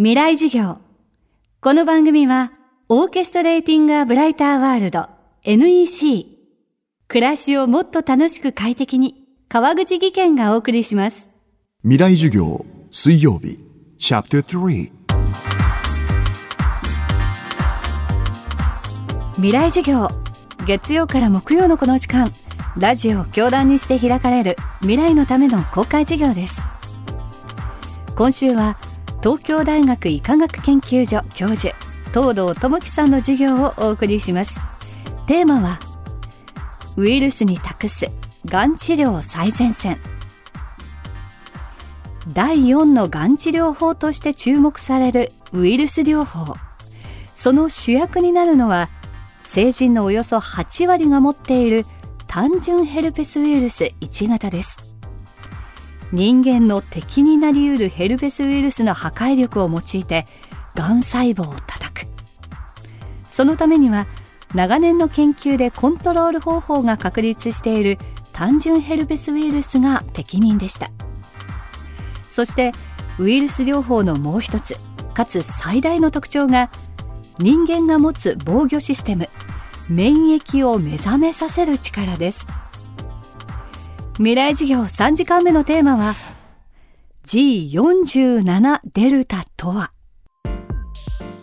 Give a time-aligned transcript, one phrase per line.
[0.00, 0.78] 未来授業。
[1.60, 2.52] この番組は、
[2.88, 5.08] オーケストレーティング・ア・ブライター・ワールド
[5.42, 6.24] NEC。
[7.08, 11.28] 暮らしをもっと楽しく快適に、川口義賢がお送りします。
[11.82, 13.58] 未来授業水曜日
[13.98, 14.92] チャプター3
[19.34, 20.06] 未来授業。
[20.64, 22.32] 月曜から木曜のこの時間、
[22.76, 26.62] ラジオを教壇にして開かれる未来のための公開授業です。
[28.14, 28.76] 今週は、
[29.20, 31.74] 東京大学医科学研究所教授、
[32.14, 34.60] 東堂智樹さんの授業をお送りします。
[35.26, 35.80] テーマは、
[36.96, 38.06] ウイルスに託す
[38.46, 39.98] がん治療最前線。
[42.32, 46.54] 第4のがん治療法として注目されるウイルス療法。
[47.34, 48.88] その主役になるのは、
[49.42, 51.84] 成人のおよそ8割が持っている
[52.28, 54.87] 単純ヘルペスウイルス1型です。
[56.12, 60.26] 人間の敵になりうるヘルペスウイルスの破壊力を用いて、
[60.74, 62.06] がん細胞を叩く。
[63.28, 64.06] そのためには、
[64.54, 67.98] 長年の研究でコントロール方法が確立している
[68.32, 70.90] 単純ヘルペスウイルスが適任でした。
[72.28, 72.72] そして、
[73.18, 74.76] ウイルス療法のもう一つ、
[75.12, 76.70] かつ最大の特徴が、
[77.38, 79.28] 人間が持つ防御システム、
[79.88, 82.46] 免疫を目覚めさせる力です。
[84.18, 86.12] 未来授業3時間目のテーマは
[87.24, 89.92] G47 デルタとは？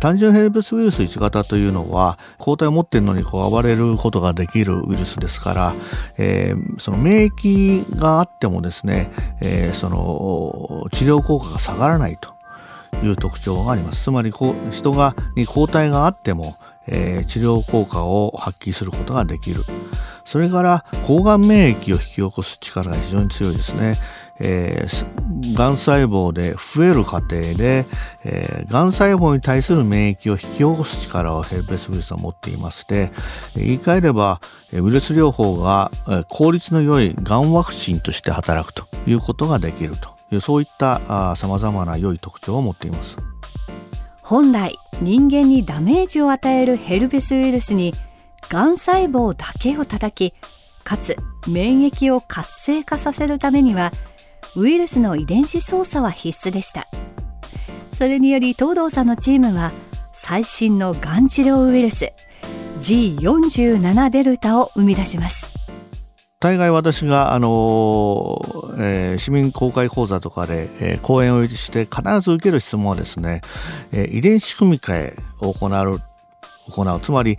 [0.00, 5.74] 単純ヘルペスウイルス1型というのは抗体を持っているのにこう暴れることができるウイルスですから、
[6.18, 12.34] えーその免疫があってもですね、えーその治療効果が下がらないと。
[13.02, 14.04] いう特徴があります。
[14.04, 19.64] つまりこう人がに抗体があっても、えー治療効果を発揮することができる。
[20.26, 23.94] それから抗がん免疫を引き起こす力が非常に強いですね。
[24.38, 25.16] えー
[25.54, 27.86] がん細胞で増える過程で、
[28.24, 33.10] えーがん細胞に対する免疫を引き起こす力をヘルペスウイルスは持っていまして
[33.54, 34.40] 言い換えれば
[34.72, 43.16] えーウイルス療法がえー効率の良いがんワクチンとして働くということができるというそういったさまざまな良い特徴を持っています。
[44.22, 47.94] 本来人間にダメージを与えるヘルペスウイルスに
[48.48, 50.34] がん細胞だけを叩き
[50.84, 51.16] かつ
[51.48, 53.92] 免疫を活性化させるためには
[54.54, 56.88] ウイルスの遺伝子操作は必須でした。
[57.92, 59.72] それにより東堂さんのチームは
[60.12, 62.12] 最新のがん治療ウイルス
[62.78, 65.50] G47 デルタを生み出します。
[66.38, 73.40] 大概私が、あのーえー市民公開講座とかで、えー講演をして必ず受ける質問はですね、
[73.92, 76.00] えー遺伝子組み換えを行う
[76.70, 77.00] 行う。
[77.00, 77.38] つまり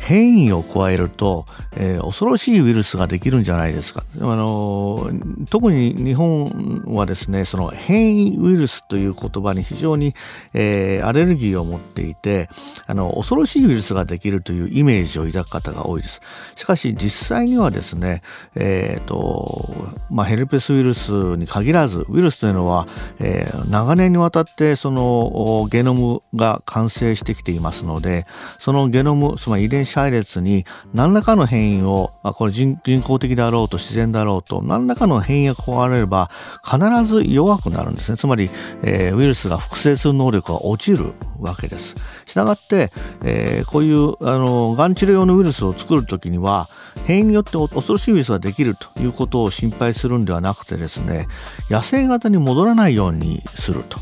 [0.00, 1.46] 変異を加えると、
[1.76, 4.04] えー恐ろしいウイルスができるんじゃないですか。
[4.20, 5.10] あの
[5.50, 10.14] 特に日本はですねその変異ウイルスという言葉に非常に、
[10.54, 12.48] えーアレルギーを持っていて
[12.86, 16.20] あの恐ろしいウイルスができるというイメージを抱く方が多いです。
[16.56, 18.22] しかし実際にはですね、
[18.54, 19.74] えーと
[20.10, 28.26] まあ、ヘルペスウイルスに限らずウイルスというのは、えー長年にわたってそのゲノムが完成してきていますので
[28.58, 36.30] そのゲノムつまり遺伝子配列に何らかの変異を、まあ、これ人人工的であろうと自然であろうと何らかの変異が加われれば
[36.64, 38.50] 必ず弱くなるんですねつまり、
[38.82, 41.94] えーウイルスが複製する能力が落ちるわけです。
[42.26, 42.92] したがって、
[43.24, 46.68] えーこういうあのがん治療用のウイルスを作るときには
[47.04, 51.28] 変異によって恐ろしいウイルスができるということを心配するんではなくてですね
[51.68, 53.98] 野生型に戻らないようにすると、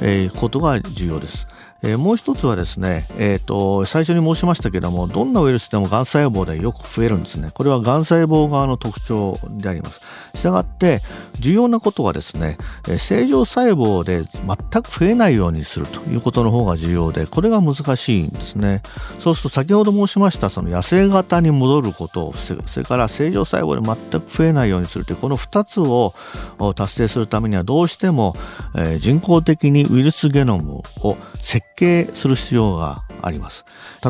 [0.00, 1.46] えーことが重要です。
[1.82, 7.50] えーもう一つはですね、えーと最初に申しましたけどもどんなウイルスでもがん細胞でよく増えるんですね。
[7.54, 10.00] これはがん細胞側の特徴であります。
[10.34, 11.02] したがって
[11.38, 12.58] 重要なことはですね
[12.88, 18.82] えー正常細胞で全く増えないようにするということの方が重要でこれが難しいんですね。
[19.20, 26.12] そうすると先ほど申しましたその野生型に戻ることを防ぐそれから正常細胞で全く増えないようにするというこの2つを
[26.74, 28.34] 達成するためにはどうしても、
[28.74, 33.64] えー人工的にウイルスゲノムを設計する必要があります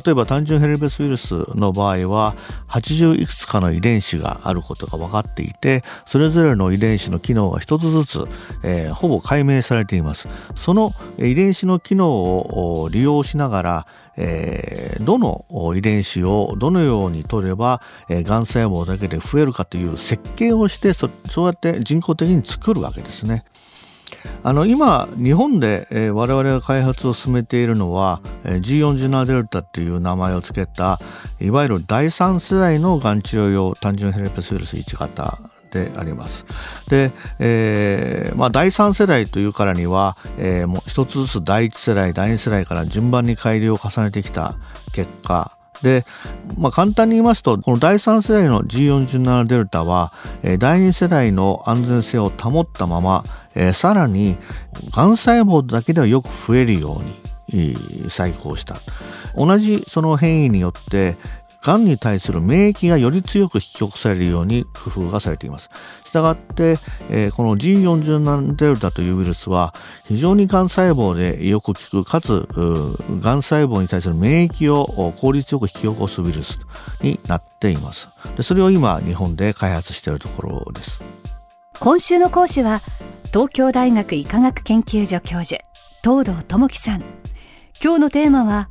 [0.04, 2.34] 例えば単純ヘルペスウイルスの場合は
[2.68, 8.24] 80いくつかの遺伝子があることが分かっていてそれぞれの遺伝子の機能が一つずつ、
[8.62, 13.86] えーほぼ解明されていますその遺伝子の機能を利用しながら
[14.16, 23.44] えーどの遺伝子をどのように取れば、えー、細胞だけで増えるかという設計をしてそそうやって人工的に作るわけですね。
[24.48, 31.00] あの今日本で、えー我々が開発を進めているのは、えー G47 デルタっていう名前を付けた
[31.38, 35.38] いわゆる第3世代のがん治療用単純ヘルペスウイルス1型
[35.70, 36.46] であります。
[36.88, 44.56] で、えーまあ、第3世代というからには、えー、もう一つずつ第1世代第2世代から順番に改良を重ねてきた
[44.94, 46.04] 結果で、
[46.56, 50.12] まあ、簡単に言いますとこの第3世代の G47 デルタは、
[50.58, 53.24] 第2世代の安全性を保ったまま、
[53.72, 54.36] さらに
[54.92, 58.76] がん細胞だけではよく増えるように再興した。
[59.36, 61.16] 同じその変異によって
[61.62, 65.70] がんに対する免疫がより強く引き起こされるように工夫がされています。
[66.04, 66.78] したがって、
[67.10, 69.74] えー、この G47 デルタというウイルスは
[70.04, 72.46] 非常にがん細胞でよく効くかつ
[73.20, 76.58] がん細胞に対する免疫を効率よく引き起こすウイルス
[77.02, 78.08] になっています。
[78.36, 81.02] でそれを今日本で開発しているところです。
[81.80, 82.80] 今週の講師は
[83.26, 85.62] 東京大学医科学研究所教授
[86.02, 87.04] 東堂智樹さん。
[87.82, 88.68] 今日のテーマは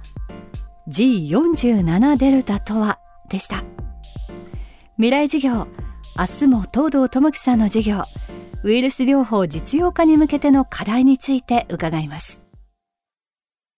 [0.90, 3.00] G47 デルタとは
[3.30, 3.64] でした。
[4.96, 5.68] 未来授業
[6.18, 8.04] 明日も東堂智樹さんの授業
[8.64, 12.42] ウイルス療法実用化に向けての課題について伺います。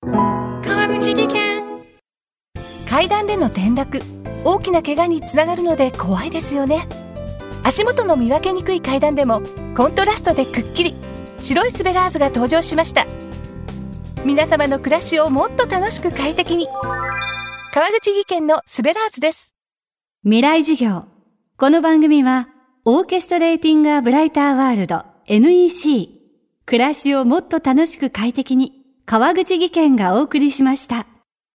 [0.01, 1.63] 川口技研。
[2.89, 4.01] 階段での転落
[4.43, 6.87] 大きな怪我につながるので怖いですよね。
[7.63, 9.41] 足元の見分けにくい階段でも
[9.75, 11.09] コントラストでくっきり。
[11.41, 13.05] 白いスベラーズが登場しました
[14.25, 16.67] 皆様の暮らしをもっと楽しく快適に。
[17.73, 19.53] 川口技研のスベラーズです。
[20.23, 21.05] 未来事業。
[21.57, 22.49] この番組は
[22.83, 26.09] オーケストレーティングアブライターワールド NEC
[26.65, 28.73] 暮らしをもっと楽しく快適に
[29.05, 31.07] 川口技研がお送りしました。